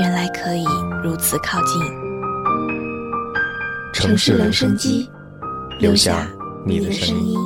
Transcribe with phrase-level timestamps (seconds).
[0.00, 0.64] 原来可以
[1.02, 1.80] 如此靠近。
[3.92, 5.08] 城市留声机，
[5.78, 6.28] 留下
[6.66, 7.38] 你的声音。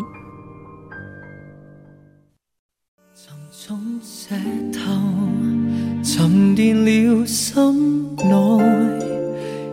[3.14, 4.34] 沉重石
[4.72, 4.80] 头
[6.02, 8.32] 沉淀了心内，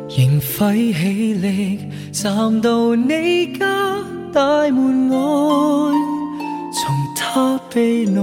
[0.10, 1.80] 仍费气力
[2.12, 3.66] 站到你家
[4.34, 5.16] 大门外，
[6.74, 8.22] 从他臂内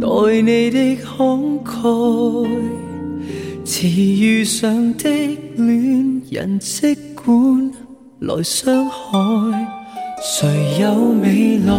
[0.00, 0.08] 待
[0.40, 2.83] 你的慷慨。
[3.64, 5.08] 迟遇上的
[5.56, 7.72] 恋人，即管
[8.18, 9.66] 来伤害，
[10.20, 11.74] 谁有未来，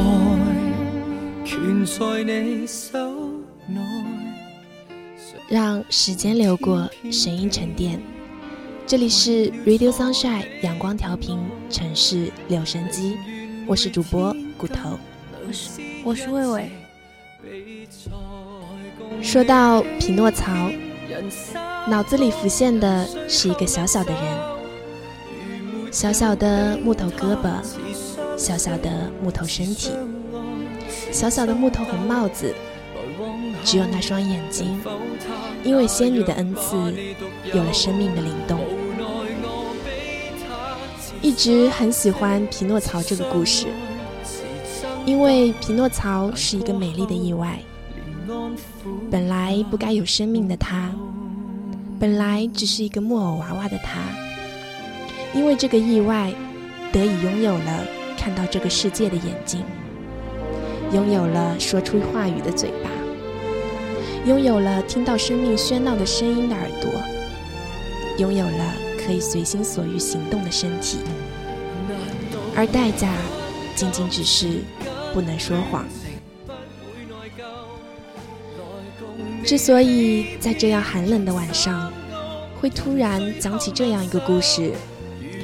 [1.45, 2.97] 权在你手
[3.67, 3.79] 内。
[5.47, 8.01] 让时间流过，声音沉淀。
[8.87, 11.37] 这里是 Radio Sunshine 阳光调频
[11.69, 13.15] 城市留声机，
[13.67, 14.97] 我是主播骨头，
[15.47, 16.71] 我是我是魏魏。
[19.21, 20.71] 说到匹诺曹。
[21.87, 24.21] 脑子里浮现的是一个小小的人，
[25.91, 27.61] 小小的木头胳膊，
[28.37, 29.91] 小小的木头身体，
[31.11, 32.53] 小小的木头红帽子，
[33.63, 34.81] 只有那双眼睛，
[35.63, 36.75] 因为仙女的恩赐，
[37.53, 38.59] 有了生命的灵动。
[41.21, 43.67] 一直很喜欢匹诺曹这个故事，
[45.05, 47.59] 因为匹诺曹是一个美丽的意外。
[49.09, 50.91] 本来不该有生命的他，
[51.99, 54.01] 本来只是一个木偶娃娃的他，
[55.33, 56.33] 因为这个意外，
[56.91, 57.85] 得以拥有了
[58.17, 59.61] 看到这个世界的眼睛，
[60.93, 62.89] 拥有了说出话语的嘴巴，
[64.25, 66.91] 拥有了听到生命喧闹的声音的耳朵，
[68.17, 70.97] 拥有了可以随心所欲行动的身体，
[72.55, 73.13] 而代价，
[73.75, 74.61] 仅仅只是
[75.13, 75.85] 不能说谎。
[79.45, 81.93] 之所以在这样寒冷的晚上，
[82.59, 84.73] 会突然讲起这样一个故事，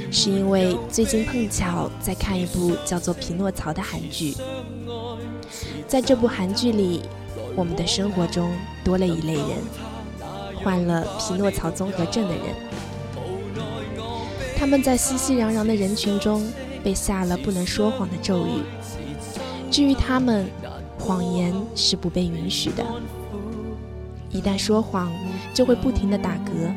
[0.10, 4.36] 是因为最近碰巧在看一部叫做《匹诺曹》的韩剧。
[5.88, 7.04] 在这部韩剧里，
[7.56, 8.52] 我们的生活中
[8.84, 9.46] 多了一类人，
[10.64, 12.46] 患了匹诺曹综合症的人。
[14.58, 16.44] 他们在熙熙攘攘的人群中
[16.84, 18.64] 被下了不能说谎的咒语。
[19.70, 20.50] 至于他们，
[20.98, 22.84] 谎言是不被允许的。
[24.34, 25.12] 一旦说谎，
[25.53, 26.74] 就会不停的打嗝，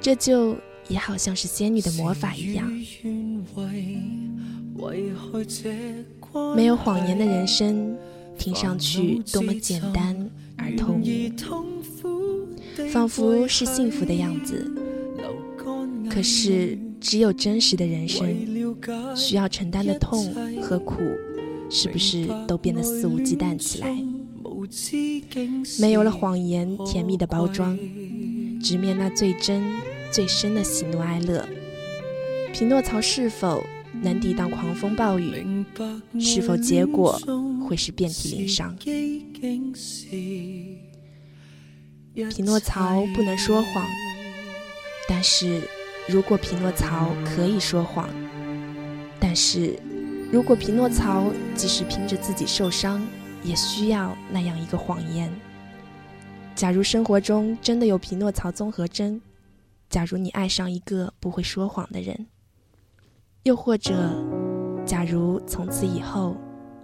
[0.00, 0.56] 这就
[0.88, 2.70] 也好像是仙女的魔法一样。
[6.54, 7.96] 没有谎言的人生，
[8.36, 11.34] 听上去多么简单而透明，
[12.92, 14.70] 仿佛是幸福的样子。
[16.10, 18.26] 可是，只有真实的人生，
[19.16, 20.32] 需要承担的痛
[20.62, 21.00] 和苦，
[21.70, 23.96] 是不是都变得肆无忌惮起来？
[25.80, 27.78] 没有了谎言甜蜜的包装，
[28.62, 29.62] 直面那最真
[30.10, 31.46] 最深的喜怒哀乐。
[32.52, 33.64] 匹诺曹是否
[34.02, 35.64] 能抵挡狂风暴雨？
[36.18, 37.20] 是否结果
[37.66, 38.76] 会是遍体鳞伤？
[42.30, 43.86] 匹诺曹不能说谎，
[45.08, 45.60] 但是
[46.08, 48.08] 如果匹诺曹可以说谎，
[49.20, 49.78] 但是
[50.32, 53.06] 如果匹诺曹即使凭着自己受伤。
[53.46, 55.32] 也需要那样一个谎言。
[56.54, 59.20] 假如生活中真的有匹诺曹综合征，
[59.88, 62.26] 假如你爱上一个不会说谎的人，
[63.44, 63.94] 又或者，
[64.84, 66.36] 假如从此以后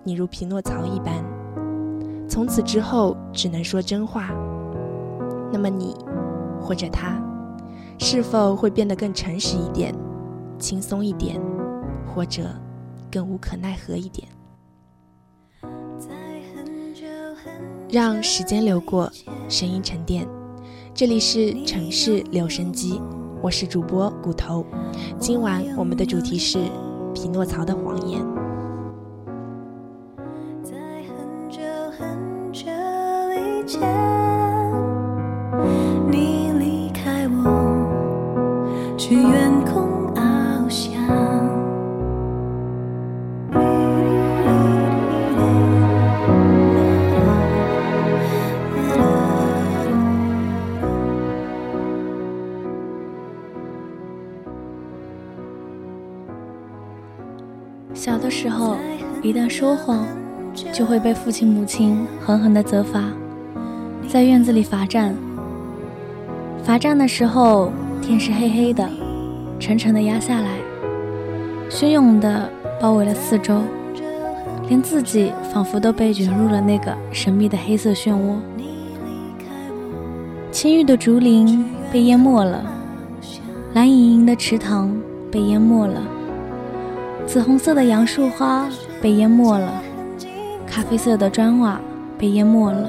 [0.04, 1.24] 你如匹诺曹一般，
[2.28, 4.30] 从此之后只能说真话，
[5.52, 5.96] 那么你
[6.60, 7.20] 或者他，
[7.98, 9.94] 是否会变得更诚实一点、
[10.58, 11.40] 轻松一点，
[12.06, 12.54] 或者
[13.10, 14.28] 更无可奈何一点？
[17.92, 19.12] 让时间流过，
[19.50, 20.26] 声音沉淀。
[20.94, 22.98] 这里是城市留声机，
[23.42, 24.64] 我是主播骨头。
[25.18, 26.58] 今晚我们的主题是
[27.14, 28.18] 匹诺曹的谎言。
[59.62, 60.04] 说谎，
[60.72, 63.00] 就会被父亲母亲狠狠的责罚，
[64.08, 65.14] 在院子里罚站。
[66.64, 67.70] 罚站的时候，
[68.00, 68.90] 天是黑黑的，
[69.60, 70.58] 沉沉的压下来，
[71.70, 72.50] 汹涌的
[72.80, 73.60] 包围了四周，
[74.68, 78.34] 连自己仿佛都被卷入了那个神秘的黑色漩涡。
[80.50, 82.64] 青玉的竹林被淹没了，
[83.74, 84.92] 蓝盈盈的池塘
[85.30, 86.02] 被淹没了。
[87.28, 88.68] 紫红色的杨树花
[89.02, 89.82] 被淹没了，
[90.64, 91.80] 咖啡色的砖瓦
[92.16, 92.88] 被淹没了，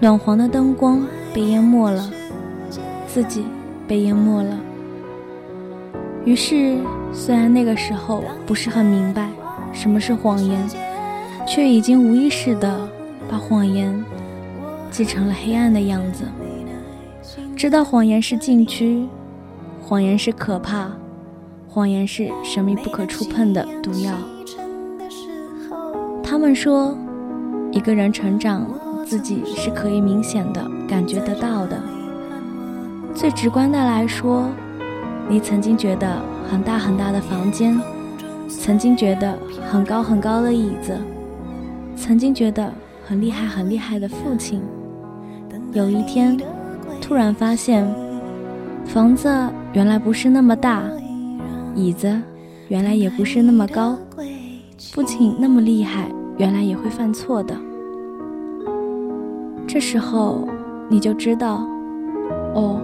[0.00, 2.10] 暖黄的灯光被淹没了，
[3.06, 3.44] 自己
[3.86, 4.58] 被淹没了。
[6.24, 6.78] 于是，
[7.12, 9.28] 虽然那个时候不是很明白
[9.74, 10.66] 什么是谎言，
[11.46, 12.88] 却已经无意识的
[13.28, 14.02] 把谎言
[14.90, 16.24] 记成了黑暗的样子。
[17.54, 19.06] 知道谎言是禁区，
[19.82, 20.90] 谎言是可怕。
[21.68, 24.14] 谎言是神秘不可触碰的毒药。
[26.34, 26.98] 他们说，
[27.70, 28.66] 一个人成长，
[29.06, 31.80] 自己是可以明显的感觉得到的。
[33.14, 34.48] 最直观的来说，
[35.28, 36.20] 你曾经觉得
[36.50, 37.80] 很大很大的房间，
[38.48, 39.38] 曾经觉得
[39.70, 40.98] 很高很高的椅子，
[41.94, 42.68] 曾经觉得
[43.06, 44.60] 很厉害很厉害的父亲，
[45.72, 46.36] 有一天，
[47.00, 47.86] 突然发现，
[48.86, 49.32] 房子
[49.72, 50.82] 原来不是那么大。
[51.76, 52.20] 椅子
[52.66, 53.96] 原来也不是那么高，
[54.92, 57.56] 父亲那么厉害，原来也会犯错的。
[59.66, 60.48] 这时候
[60.88, 61.66] 你就知道，
[62.54, 62.80] 哦，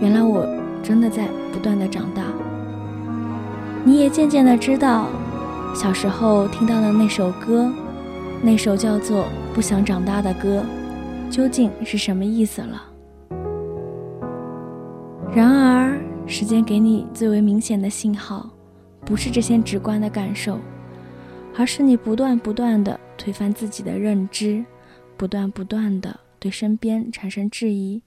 [0.00, 0.46] 原来我
[0.82, 2.22] 真的在不断的长大。
[3.84, 5.06] 你也渐渐的知道，
[5.74, 7.70] 小时候听到的那首歌，
[8.42, 9.22] 那首叫做
[9.54, 10.62] 《不想长大》的歌，
[11.30, 12.82] 究竟是什么意思了。
[15.34, 15.98] 然而。
[16.26, 18.48] 时间给你最为明显的信号，
[19.04, 20.58] 不是这些直观的感受，
[21.56, 24.64] 而是你不断不断的推翻自己的认知，
[25.16, 28.00] 不断不断的对身边产生质疑，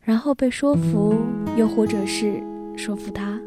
[0.00, 1.14] 然后被说服，
[1.56, 2.42] 又或者是
[2.76, 3.40] 说服他。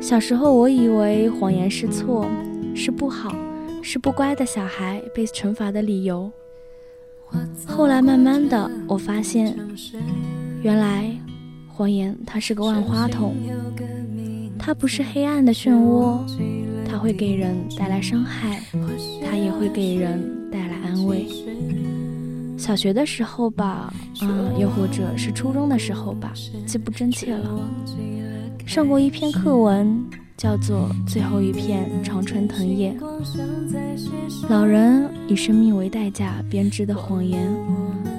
[0.00, 2.26] 小时候我以为谎言是错，
[2.74, 3.34] 是不好，
[3.82, 6.30] 是不乖的小孩被惩罚的理由。
[7.66, 9.56] 后来慢慢的，我发现，
[10.62, 11.14] 原来。
[11.72, 13.34] 谎言，它是个万花筒，
[14.58, 16.20] 它不是黑暗的漩涡，
[16.90, 18.60] 它会给人带来伤害，
[19.24, 21.26] 它也会给人带来安慰。
[22.58, 26.32] 小学的时候吧，嗯，又或者是初中的时候吧，
[26.66, 27.48] 记不真切了。
[28.66, 30.04] 上过一篇课文，
[30.36, 32.92] 叫做《最后一片常春藤叶》，
[34.48, 37.48] 老人以生命为代价编织的谎言，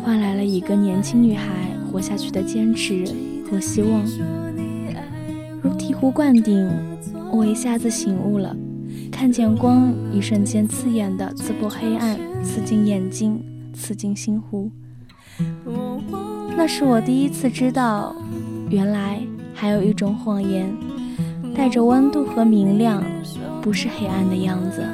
[0.03, 3.05] 换来了一个年轻女孩活下去的坚持。
[3.51, 4.01] 和希望，
[5.61, 6.71] 如醍醐灌顶，
[7.31, 8.55] 我一下子醒悟了，
[9.09, 13.41] 看见光，一瞬间刺眼的刺破黑暗，刺进眼睛，
[13.73, 14.69] 刺进心湖。
[16.57, 18.13] 那是我第一次知道，
[18.69, 19.21] 原来
[19.53, 20.69] 还有一种谎言，
[21.55, 23.01] 带着温度和明亮，
[23.61, 24.85] 不是黑暗的样子。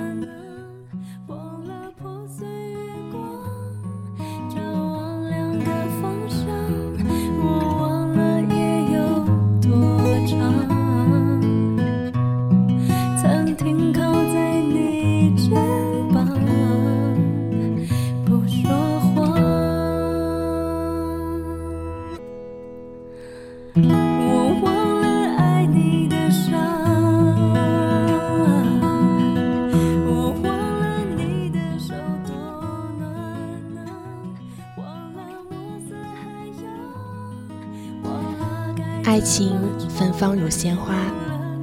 [40.27, 41.09] 妆如鲜花，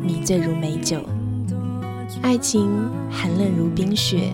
[0.00, 0.97] 迷醉如美酒；
[2.23, 2.66] 爱情
[3.11, 4.33] 寒冷如冰雪，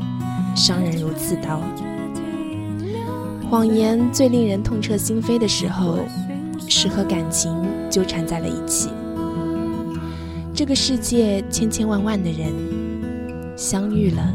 [0.54, 1.60] 伤人如刺刀。
[3.50, 5.98] 谎言最令人痛彻心扉的时候，
[6.68, 7.52] 是和感情
[7.90, 8.90] 纠缠在了一起。
[10.54, 12.52] 这个世界千千万万的人
[13.58, 14.32] 相遇了，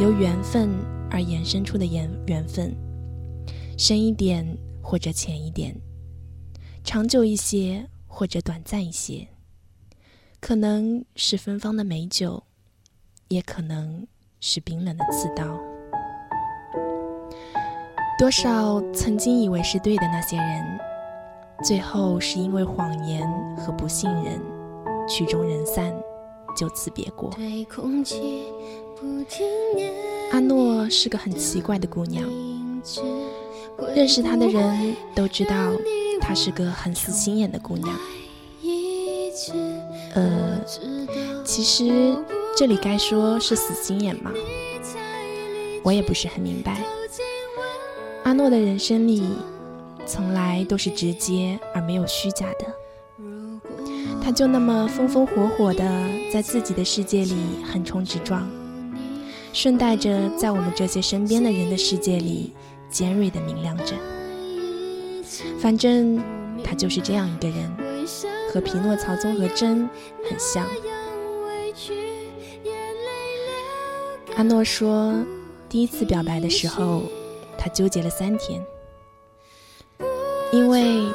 [0.00, 0.70] 由缘分
[1.10, 2.74] 而延伸出的缘缘分，
[3.76, 4.56] 深一点。
[4.84, 5.74] 或者浅一点，
[6.82, 9.26] 长久一些或者短暂一些，
[10.38, 12.42] 可能是芬芳的美酒，
[13.28, 14.06] 也可能
[14.38, 15.58] 是冰冷的刺刀。
[18.18, 20.78] 多少曾经以为是对的那些人，
[21.64, 23.26] 最后是因为谎言
[23.56, 24.38] 和不信任，
[25.08, 25.90] 曲终人散，
[26.54, 27.30] 就此别过。
[30.32, 32.28] 阿诺是个很奇怪的姑娘，
[33.94, 35.72] 认识她的人都知道，
[36.22, 37.94] 她是个很死心眼的姑娘。
[40.14, 40.60] 呃，
[41.44, 42.16] 其实
[42.56, 44.30] 这里该说是死心眼吗？
[45.82, 46.80] 我也不是很明白。
[48.22, 49.24] 阿诺的人生里，
[50.06, 52.66] 从来都是直接而没有虚假的。
[54.22, 55.82] 他就那么风风火火的
[56.32, 57.34] 在自己的世界里
[57.72, 58.48] 横冲直撞，
[59.52, 62.52] 顺带着在我们这些身边的人的世界里
[62.88, 63.94] 尖锐的明亮着。
[65.58, 66.22] 反正
[66.62, 67.70] 他就是这样一个人，
[68.52, 69.88] 和匹诺曹综合征
[70.28, 70.66] 很像。
[74.36, 75.14] 阿诺说，
[75.68, 77.02] 第一次表白的时候。
[77.64, 78.60] 他纠结了三天，
[80.52, 81.06] 因为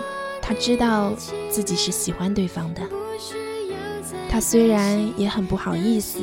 [0.41, 1.11] 他知道
[1.49, 2.81] 自己是喜欢对方的。
[4.29, 6.19] 他虽然也很不好意思，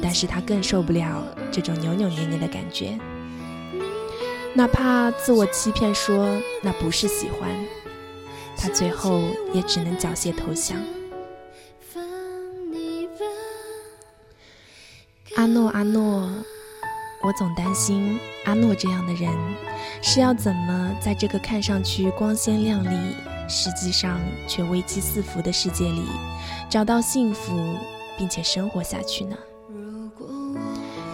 [0.00, 2.96] 但是他更受不了这种扭扭捏捏的感觉。
[4.56, 7.50] 哪怕自我欺骗说那不是喜欢，
[8.56, 9.20] 他最后
[9.52, 10.78] 也只能缴械投降。
[15.36, 16.30] 阿诺，阿诺。
[17.22, 19.30] 我总担心阿诺这样的人
[20.00, 23.14] 是要怎么在这个看上去光鲜亮丽，
[23.48, 26.04] 实际上却危机四伏的世界里
[26.70, 27.76] 找到幸福，
[28.16, 29.36] 并且生活下去呢？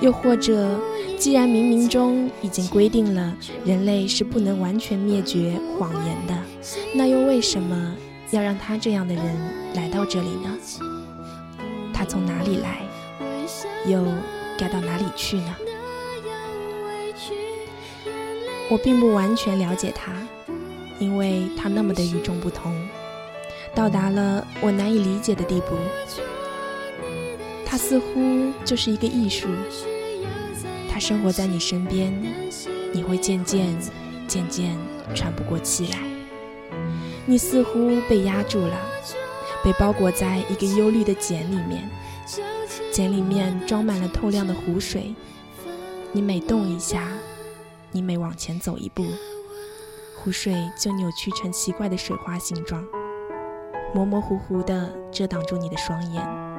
[0.00, 0.78] 又或者，
[1.22, 3.32] 既然冥冥中已经规定了
[3.64, 6.36] 人类是不能完全灭绝谎言的，
[6.96, 7.94] 那又为什么
[8.32, 9.24] 要让他这样的人
[9.76, 10.58] 来到这里呢？
[11.94, 12.80] 他从哪里来，
[13.86, 14.04] 又
[14.58, 15.54] 该到哪里去呢？
[18.68, 20.12] 我并不完全了解他，
[20.98, 22.74] 因为他那么的与众不同，
[23.76, 25.76] 到达了我难以理解的地步。
[27.64, 29.46] 他似乎就是一个艺术，
[30.92, 32.12] 他生活在你身边，
[32.92, 33.74] 你会渐渐、
[34.28, 34.76] 渐渐
[35.14, 35.98] 喘不过气来。
[37.24, 38.76] 你似乎被压住了，
[39.64, 41.88] 被包裹在一个幽绿的茧里面，
[42.92, 45.14] 茧里面装满了透亮的湖水，
[46.12, 47.08] 你每动一下。
[47.94, 49.04] 你每往前走一步，
[50.16, 52.82] 湖水就扭曲成奇怪的水花形状，
[53.94, 56.51] 模模糊糊地遮挡住你的双眼。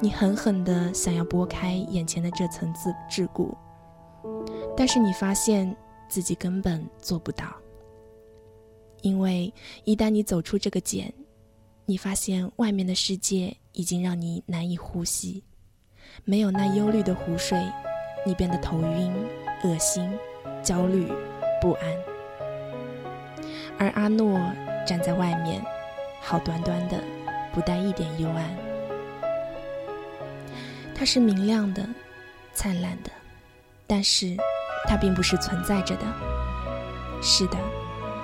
[0.00, 3.52] 你狠狠地想要拨开眼前的这层自桎梏，
[4.76, 5.74] 但是你发现
[6.08, 7.46] 自己根本做不到，
[9.02, 9.52] 因为
[9.84, 11.12] 一旦你走出这个茧，
[11.84, 15.42] 你发现外面的世界已经让你难以呼吸，
[16.24, 17.60] 没有那幽绿的湖水，
[18.24, 19.12] 你变得头晕。
[19.64, 20.08] 恶心、
[20.62, 21.08] 焦虑、
[21.60, 21.98] 不安，
[23.76, 24.38] 而阿诺
[24.86, 25.60] 站在外面，
[26.20, 27.02] 好端端的，
[27.52, 28.67] 不带一点幽暗。
[30.98, 31.88] 它是明亮的、
[32.52, 33.10] 灿烂的，
[33.86, 34.36] 但是
[34.88, 36.02] 它并不是存在着的。
[37.22, 37.56] 是的，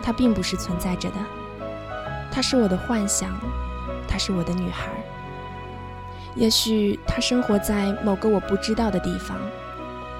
[0.02, 1.16] 它并不是存在着的。
[2.33, 3.31] 它是我的幻想，
[4.09, 4.90] 她是我的女孩。
[6.35, 9.38] 也许她生活在某个我不知道的地方。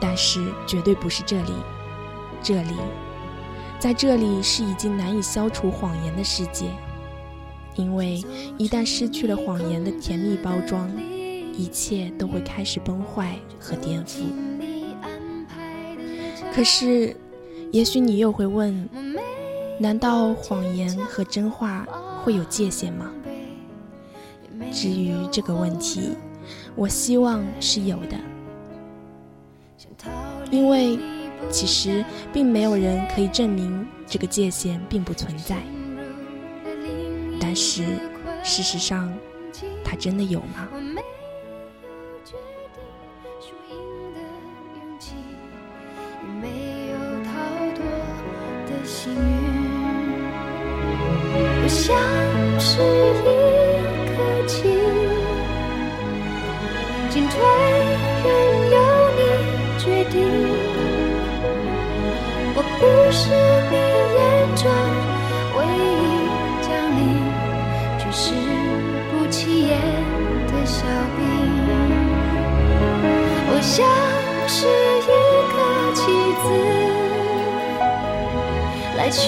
[0.01, 1.53] 但是绝对不是这里，
[2.43, 2.75] 这里，
[3.79, 6.67] 在这里是已经难以消除谎言的世界，
[7.75, 8.23] 因为
[8.59, 10.91] 一旦失去了谎言的甜蜜包装，
[11.57, 14.23] 一切都会开始崩坏和颠覆。
[16.55, 17.17] 可是，
[17.73, 18.89] 也许你又会问：
[19.79, 21.87] 难道谎言和真话
[22.23, 23.11] 会有界限吗？
[24.73, 26.11] 至于这个问题，
[26.77, 28.17] 我希望是有的。
[30.51, 30.99] 因为
[31.51, 35.57] 其实并没有人可以证明这个界限并不存在，
[37.41, 37.85] 但是
[38.43, 39.13] 事实上，
[39.83, 40.69] 它真的有吗？
[52.76, 52.83] 是一
[54.11, 54.54] 颗棋，
[57.09, 57.33] 进退
[58.25, 58.26] 任
[58.73, 58.76] 由
[59.14, 59.21] 你
[59.78, 60.14] 决定。
[62.57, 63.21] 我不是
[63.71, 63.75] 你
[64.16, 64.19] 眼
[64.57, 64.62] 中
[65.57, 66.02] 唯一
[66.62, 66.66] 将
[66.99, 67.00] 领，
[67.97, 68.23] 却是
[69.12, 69.38] 不起
[69.69, 69.71] 眼
[70.49, 70.83] 的小
[71.16, 71.23] 兵。
[73.50, 73.87] 我像
[74.49, 74.66] 是
[74.99, 75.09] 一
[75.54, 75.57] 个
[75.95, 76.02] 棋
[76.43, 76.45] 子，
[78.97, 79.23] 来去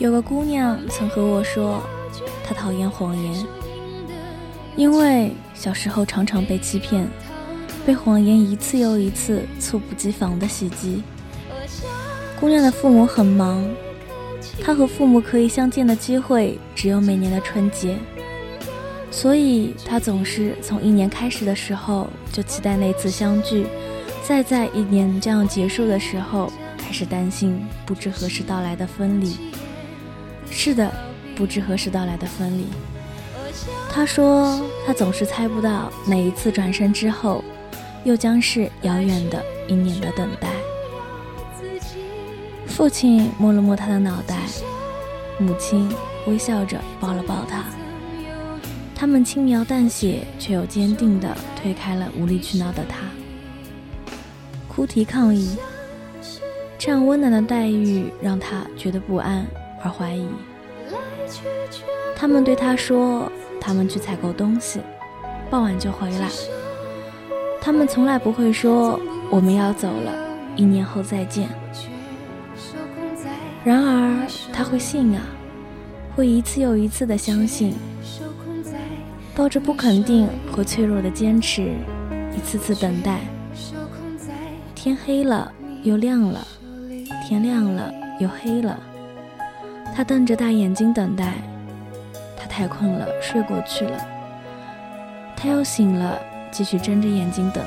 [0.00, 1.82] 有个姑娘曾和我说，
[2.42, 3.46] 她讨厌谎言，
[4.74, 7.06] 因为小时候常常被欺骗，
[7.84, 11.02] 被谎言一次又一次猝不及防的袭击。
[12.40, 13.62] 姑娘的父母很忙，
[14.62, 17.98] 她和父母可以相见的机会只有每年的春节，
[19.10, 23.66] 所以她总是从一年开始的时候就期待那次相聚，
[24.26, 29.49] 再在一年将要结束的时候开始担心不知何时到来的分离。
[30.50, 30.92] 是的，
[31.34, 32.66] 不知何时到来的分离。
[33.90, 37.42] 他说，他总是猜不到哪一次转身之后，
[38.04, 40.48] 又将是遥远的一年的等待。
[42.66, 44.38] 父亲摸了摸他的脑袋，
[45.38, 45.90] 母亲
[46.26, 47.64] 微笑着抱了抱他。
[48.94, 52.98] 他们轻描淡写却又坚定地推开了无理取闹的他，
[54.68, 55.56] 哭啼抗议。
[56.78, 59.46] 这样温暖的待遇让他觉得不安。
[59.82, 60.26] 而怀疑，
[62.14, 64.80] 他们对他说：“他们去采购东西，
[65.48, 66.28] 傍晚就回来。”
[67.60, 68.98] 他们从来不会说
[69.30, 70.12] ：“我们要走了，
[70.56, 71.48] 一年后再见。”
[73.64, 75.22] 然而他会信啊，
[76.16, 77.74] 会一次又一次的相信，
[79.34, 81.72] 抱着不肯定和脆弱的坚持，
[82.36, 83.20] 一次次等待。
[84.74, 86.46] 天黑了又亮了，
[87.26, 88.78] 天亮了又黑了。
[90.00, 91.34] 他瞪着大眼睛等待，
[92.34, 93.98] 他太困了，睡过去了。
[95.36, 96.18] 他又醒了，
[96.50, 97.62] 继续睁着眼睛等。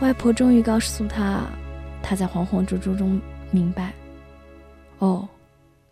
[0.00, 1.42] 外婆终于告诉他，
[2.02, 3.92] 他在恍恍惚惚中明白，
[4.98, 5.28] 哦，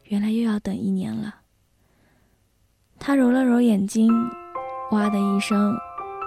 [0.05, 1.35] 原来又要等一年了。
[2.99, 4.11] 他揉了揉眼睛，
[4.93, 5.77] 哇的一声，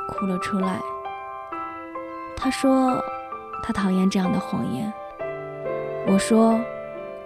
[0.10, 0.80] 哭了出来。
[2.38, 3.04] 他说，
[3.64, 4.94] 他讨厌这样的谎言。
[6.06, 6.62] 我说。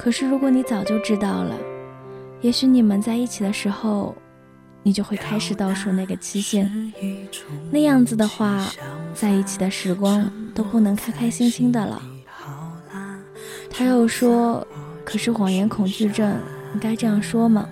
[0.02, 1.54] 可是，如果你早就知道了，
[2.40, 4.16] 也许你们在一起的时候，
[4.82, 6.72] 你就会开始倒数那个期限。
[7.70, 8.66] 那样子的话，
[9.14, 12.02] 在一起的时光都不能开开心心的了。
[13.70, 14.66] 他又说
[15.04, 16.34] ：“可是谎言恐惧症，
[16.74, 17.68] 你该这样说吗？”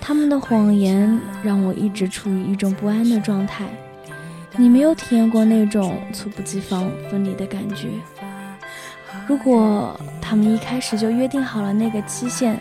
[0.00, 3.64] 他们的谎言让我一直处于一种不安的状态。
[4.56, 7.90] 你没有体验过那种猝不及防分离的感觉。
[9.28, 12.58] 如果他们一开始就约定好了那个期限，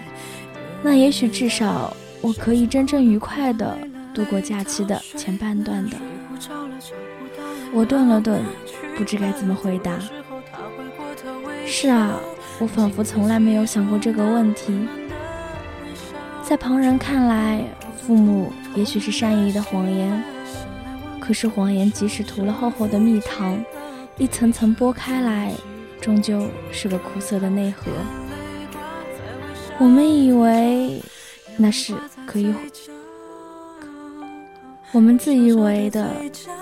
[0.84, 3.78] 那也许至少我可以真正愉快的
[4.14, 5.96] 度过假期的前半段的。
[7.74, 8.42] 我顿了顿，
[8.98, 9.98] 不知该怎么回答。
[11.66, 12.20] 是啊，
[12.60, 14.86] 我仿佛从来没有想过这个问题。
[16.44, 17.64] 在旁人看来，
[18.06, 20.22] 父母也许是善意的谎言，
[21.20, 23.58] 可是谎言即使涂了厚厚的蜜糖，
[24.18, 25.54] 一层层剥开来。
[26.04, 27.90] 终究是个苦涩的内核。
[29.80, 31.02] 我们以为
[31.56, 31.94] 那是
[32.28, 32.54] 可以，
[34.92, 36.12] 我们自以为的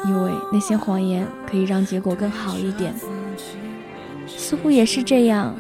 [0.06, 2.94] 以为那些谎言可以让结果更好一点，
[4.28, 5.56] 似乎也是这样。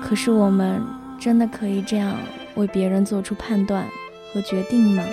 [0.00, 0.80] 可是我们
[1.18, 2.16] 真的可以这样
[2.54, 3.84] 为别人做出判断
[4.32, 5.04] 和决定吗？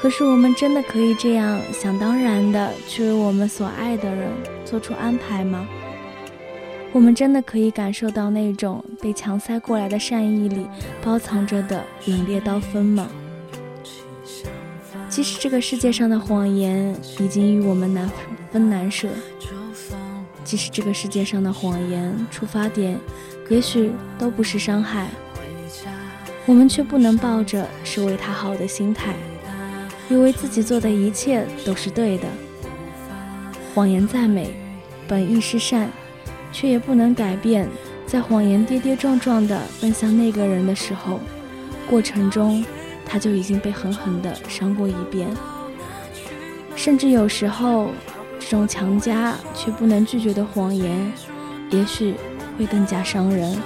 [0.00, 4.30] 可是我们真的可以这样想当然的去为我们所爱的人
[4.64, 5.66] 做出安排吗？
[6.92, 10.66] 我们真的可以感受到那种被强塞过来的善意里
[11.02, 13.08] 包藏着的冷冽刀锋吗？
[15.08, 18.10] 即使这个世界上的谎言已经与我们难
[18.50, 19.08] 分难舍，
[20.44, 22.98] 即使这个世界上的谎言出发点
[23.48, 25.08] 也许都不是伤害，
[26.46, 29.14] 我们却不能抱着是为他好的心态，
[30.08, 32.24] 以为自己做的一切都是对的。
[33.74, 34.50] 谎言再美，
[35.06, 35.88] 本意是善。
[36.52, 37.68] 却也不能改变，
[38.06, 41.20] 在谎言跌跌撞撞地奔向那个人的时候，
[41.88, 42.64] 过程中
[43.04, 45.28] 他就已经被狠狠地伤过一遍。
[46.76, 47.90] 甚至有时候，
[48.38, 51.12] 这种强加却不能拒绝的谎言，
[51.70, 52.14] 也许
[52.56, 53.56] 会更加伤人。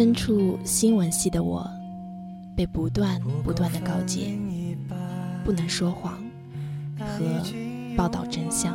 [0.00, 1.70] 身处新闻系的我，
[2.56, 4.34] 被不断不断的告诫，
[5.44, 6.18] 不能说谎
[6.98, 7.42] 和
[7.94, 8.74] 报道真相。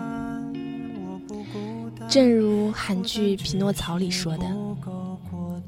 [2.07, 4.45] 正如韩剧《匹诺曹》里说的，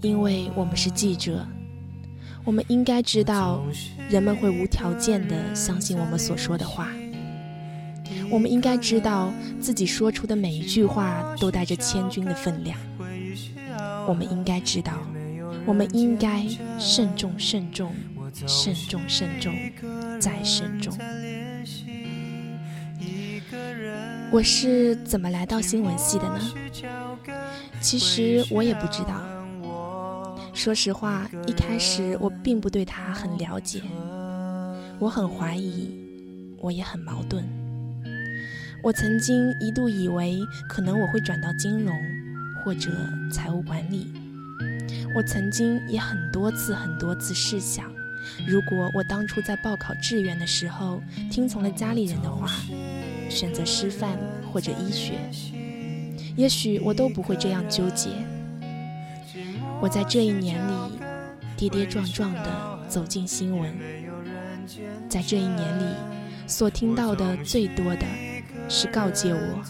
[0.01, 1.43] 因为我们是记者。
[2.45, 3.59] 我们应该知道，
[4.11, 6.89] 人们会无条件的相信我们所说的话。
[8.29, 12.77] 我们应该知道，自己说出的每一句话都带着千钧的分量。
[14.07, 14.93] 我们应该知道，
[15.67, 16.47] 我们应该
[16.79, 17.93] 慎重、慎重、
[18.47, 19.53] 慎重、慎重，
[20.17, 20.97] 再慎重。
[24.31, 26.39] 我是怎么来到新闻系的呢？
[27.81, 29.21] 其实我也不知道。
[30.53, 33.81] 说实话，一开始我并不对他很了解，
[34.99, 35.91] 我很怀疑，
[36.59, 37.45] 我也很矛盾。
[38.81, 41.93] 我曾经一度以为可能我会转到金融
[42.63, 42.89] 或者
[43.33, 44.07] 财务管理。
[45.17, 47.91] 我曾经也很多次很多次试想，
[48.47, 51.01] 如果我当初在报考志愿的时候
[51.31, 52.47] 听从了家里人的话，
[53.27, 54.15] 选择师范
[54.53, 55.13] 或者医学，
[56.35, 58.09] 也许我都不会这样纠结。
[59.81, 60.99] 我在这一年里
[61.57, 63.73] 跌跌撞撞地走进新闻，
[65.09, 65.95] 在这一年里
[66.45, 68.05] 所听到的最多的
[68.69, 69.63] 是告诫我：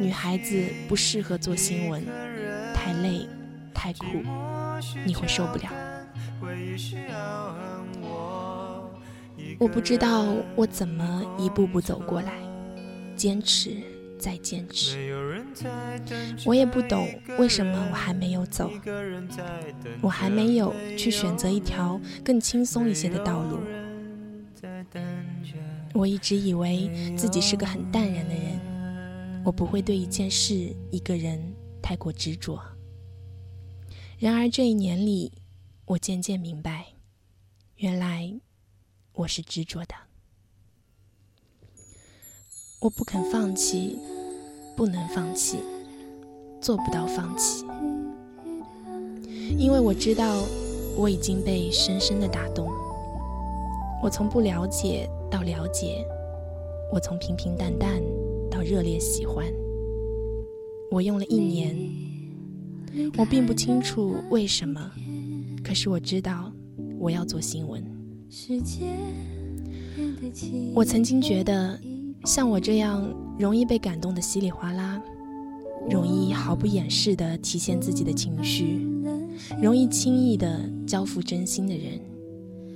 [0.00, 2.02] 女孩子不适合做新闻，
[2.74, 3.28] 太累，
[3.80, 4.06] 太苦，
[5.06, 5.70] 你会受不了。
[9.60, 12.32] 我不知道我怎么一步步走过来，
[13.14, 13.76] 坚持。
[14.18, 15.14] 再坚持，
[16.44, 18.68] 我也不懂为什么我还没有走，
[20.02, 23.60] 我还没有去选择一条更轻松一些的道路。
[25.94, 28.60] 我一直以为自己是个很淡然的人，
[29.44, 31.40] 我不会对一件事、一个人
[31.80, 32.60] 太过执着。
[34.18, 35.30] 然而这一年里，
[35.86, 36.86] 我渐渐明白，
[37.76, 38.34] 原来
[39.12, 39.94] 我是执着的。
[42.80, 43.96] 我不肯放弃，
[44.76, 45.58] 不能放弃，
[46.60, 47.64] 做不到放弃，
[49.56, 50.42] 因为我知道
[50.96, 52.68] 我已经被深深的打动。
[54.02, 56.04] 我从不了解到了解，
[56.92, 58.02] 我从平平淡淡
[58.50, 59.46] 到热烈喜欢。
[60.90, 61.76] 我用了一年，
[63.16, 64.90] 我并不清楚为什么，
[65.62, 66.52] 可是我知道
[66.98, 67.82] 我要做新闻。
[70.74, 71.78] 我曾经觉得。
[72.24, 73.08] 像我这样
[73.38, 75.00] 容易被感动的稀里哗啦，
[75.88, 78.84] 容易毫不掩饰地体现自己的情绪，
[79.62, 82.00] 容易轻易地交付真心的人，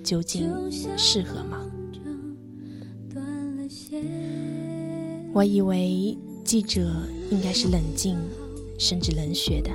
[0.04, 0.48] 究竟
[0.96, 1.58] 适合吗？
[5.34, 6.88] 我以为记者
[7.30, 8.16] 应该是冷静，
[8.78, 9.70] 甚至冷血的，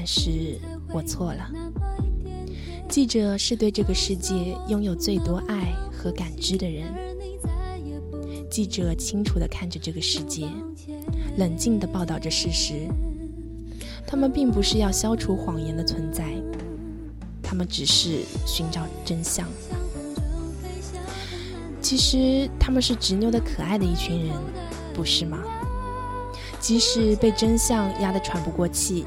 [0.00, 0.58] 但是
[0.94, 1.50] 我错了。
[2.88, 6.86] 记者是对这个世界拥有最多爱和感知的人。
[8.50, 10.48] 记者清楚地看着这个世界，
[11.36, 12.88] 冷静地报道着事实。
[14.06, 16.24] 他们并不是要消除谎言的存在，
[17.42, 19.46] 他们只是寻找真相。
[21.82, 24.34] 其实他们是执拗的可爱的一群人，
[24.94, 25.40] 不是吗？
[26.58, 29.04] 即使被真相压得喘不过气，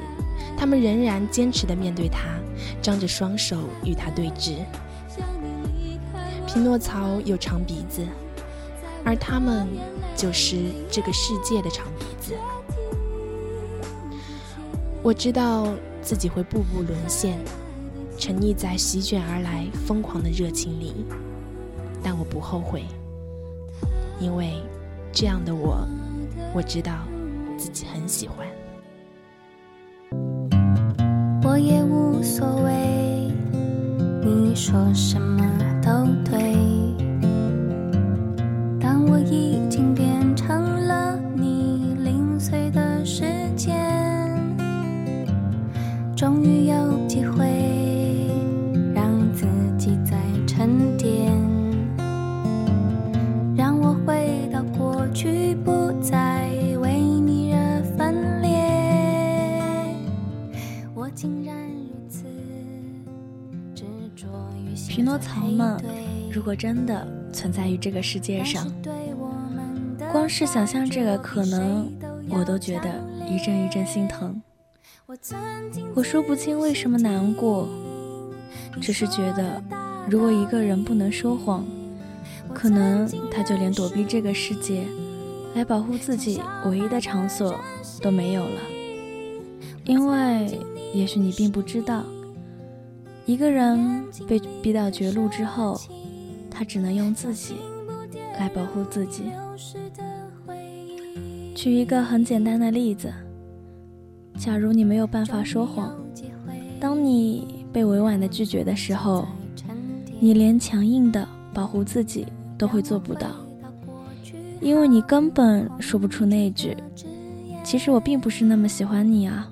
[0.58, 2.20] 他们仍然坚持地面对他，
[2.82, 4.58] 张着双手与他对峙。
[6.48, 8.06] 匹诺曹有长鼻子。
[9.06, 9.68] 而他们
[10.16, 12.34] 就是这个世界的长鼻子。
[15.02, 15.68] 我知道
[16.02, 17.38] 自己会步步沦陷，
[18.18, 21.06] 沉溺在席卷而来疯狂的热情里，
[22.02, 22.86] 但我不后悔，
[24.22, 24.54] 因为
[25.12, 25.86] 这样的我，
[26.54, 27.06] 我知道
[27.58, 28.48] 自己很喜欢。
[34.56, 35.44] 说什么
[35.82, 36.53] 都对。
[65.18, 65.26] 裂。
[65.26, 65.44] 我竟然如此执着于。
[65.44, 65.82] 匹诺曹呢？
[66.32, 68.72] 如果真的存在于这个世界上，
[70.12, 71.92] 光是想象这个可能，
[72.30, 72.90] 我都觉得
[73.28, 74.42] 一阵一阵心疼。
[75.94, 77.68] 我说不清为什么难过，
[78.82, 79.62] 只是觉得，
[80.10, 81.64] 如果一个人不能说谎，
[82.54, 84.86] 可能他就连躲避这个世界，
[85.54, 87.56] 来保护自己唯一的场所
[88.02, 88.62] 都没有了。
[89.86, 90.60] 因为，
[90.94, 92.04] 也许你并不知道。
[93.26, 95.80] 一个人被逼到绝路之后，
[96.52, 97.56] 他只能用自己
[98.38, 99.24] 来保护自己。
[101.56, 103.14] 举一个很简单的例子：
[104.38, 105.96] 假如你没有办法说谎，
[106.82, 109.26] 当你被委婉的拒绝的时候，
[110.20, 113.28] 你连强硬的保护自己都会做不到，
[114.60, 116.76] 因为你根本说不出那句
[117.64, 119.50] “其实我并不是那么喜欢你啊”。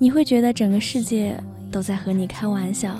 [0.00, 1.36] 你会觉得整个世界
[1.72, 2.96] 都在和你开玩笑，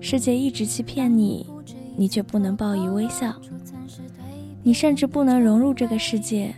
[0.00, 1.44] 世界一直欺骗你，
[1.96, 3.34] 你却不能报以微笑。
[4.62, 6.54] 你甚至不能融入这个世界，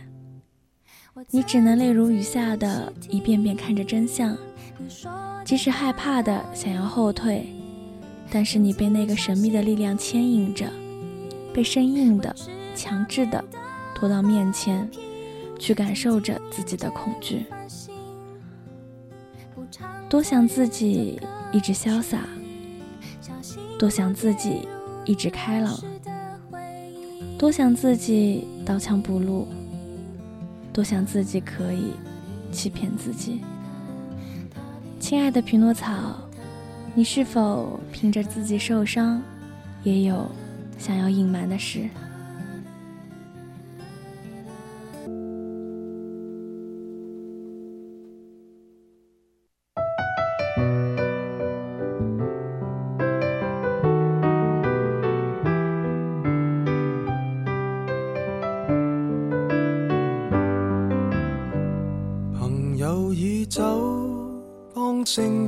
[1.29, 4.37] 你只能泪如雨下的一遍遍看着真相，
[5.43, 7.47] 即使害怕的想要后退，
[8.29, 10.69] 但是你被那个神秘的力量牵引着，
[11.51, 12.35] 被生硬的、
[12.75, 13.43] 强制的
[13.95, 14.87] 拖到面前，
[15.57, 17.45] 去感受着自己的恐惧。
[20.11, 21.17] 多想自己
[21.53, 22.19] 一直潇洒，
[23.79, 24.67] 多想自己
[25.05, 25.79] 一直开朗，
[27.39, 29.47] 多想自己刀枪不入，
[30.73, 31.93] 多想自己可以
[32.51, 33.39] 欺骗自己。
[34.99, 36.13] 亲爱的匹诺曹，
[36.93, 39.23] 你是否凭着自己受伤，
[39.81, 40.29] 也有
[40.77, 41.89] 想要隐瞒的事？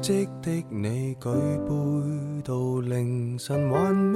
[0.04, 4.13] 迹的你举杯到凌晨还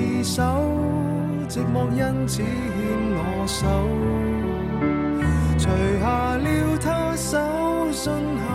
[0.00, 0.42] 自首，
[1.46, 2.46] 寂寞因此牵
[3.12, 3.66] 我手，
[5.58, 5.68] 除
[6.00, 6.48] 下了
[6.80, 7.36] 他手
[7.92, 8.48] 信后，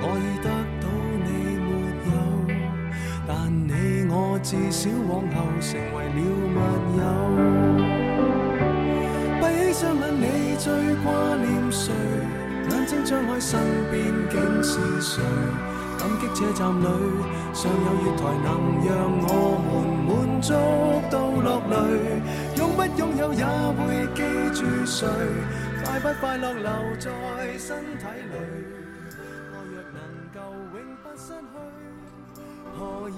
[0.00, 0.48] 我已得
[0.80, 0.86] 到
[1.24, 1.68] 你没
[2.06, 2.10] 有，
[3.26, 3.70] 但你
[4.08, 6.18] 我至少往后成为了
[6.54, 6.56] 密
[6.98, 7.02] 友。
[9.40, 10.24] 闭起双眼，你
[10.56, 10.66] 最
[11.02, 11.92] 挂念谁？
[12.70, 13.58] 眼睛张开，身
[13.90, 13.96] 边
[14.30, 15.20] 竟是谁？
[15.98, 16.86] 感激车站里
[17.52, 18.48] 尚有月台，能
[18.86, 18.88] 让
[19.26, 19.28] 我
[19.66, 19.68] 们
[20.06, 20.48] 满足
[21.10, 21.74] 到落泪。
[22.56, 24.22] 拥不拥有也会记
[24.54, 25.06] 住谁？
[25.84, 27.10] 快不快乐留在
[27.58, 28.34] 身体里。
[29.52, 29.98] 我若能
[30.32, 30.38] 够
[30.72, 32.42] 永不失去，
[32.78, 32.78] 何
[33.10, 33.12] 以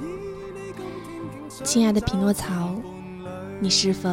[0.54, 2.80] 你今天竟亲爱的匹诺曹，
[3.60, 4.08] 你是否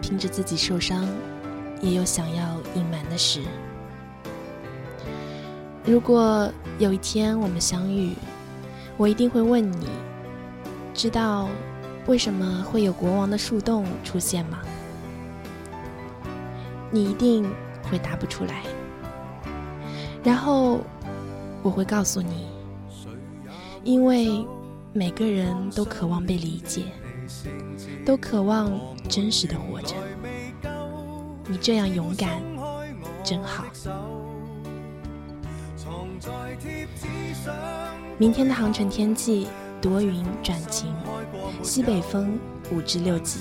[0.00, 1.06] 凭着自己受伤，
[1.82, 3.42] 也有想要隐瞒的事？
[5.86, 8.12] 如果有一天我们相遇，
[8.96, 9.86] 我一定会问你：
[10.92, 11.48] 知道
[12.06, 14.58] 为什么会有国王的树洞出现吗？
[16.90, 17.48] 你一定
[17.88, 18.64] 会答不出来。
[20.24, 20.80] 然后
[21.62, 22.48] 我会告诉你，
[23.84, 24.44] 因为
[24.92, 26.82] 每个人都渴望被理解，
[28.04, 28.72] 都渴望
[29.08, 29.94] 真实的活着。
[31.46, 32.42] 你这样勇敢，
[33.22, 33.64] 真好。
[38.18, 39.46] 明天的航程天气
[39.80, 40.92] 多云转晴，
[41.62, 42.38] 西北风
[42.70, 43.40] 五至六级，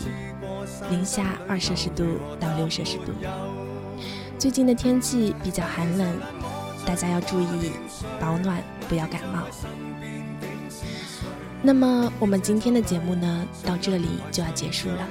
[0.89, 2.03] 零下二摄氏度
[2.39, 3.13] 到六摄氏度。
[4.37, 6.07] 最近的天气比较寒冷，
[6.85, 7.71] 大家要注意
[8.19, 9.43] 保暖，不要感冒。
[11.61, 15.07] 那么我们今天的节目呢，到这里就要结束了。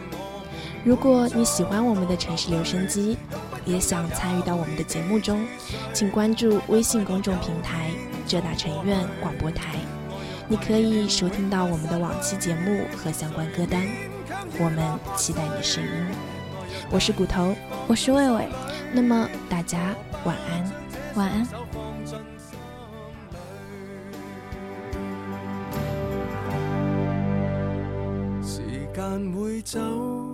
[0.85, 3.17] 如果你喜欢我们的城市留声机，
[3.65, 5.47] 也想参与到我们的节目中，
[5.93, 7.91] 请关注微信公众平台。
[8.27, 9.77] 浙大城院广播台，
[10.49, 13.87] 你可以收听到我们的往期节目和相关歌单。
[14.59, 14.83] 我们
[15.15, 15.91] 期待你的声音。
[16.91, 17.55] 我是骨头，
[17.87, 18.49] 我是魏魏。
[18.95, 20.73] 那么大家晚安，
[21.17, 21.45] 晚安。
[28.43, 28.63] 时
[28.95, 30.34] 间会走。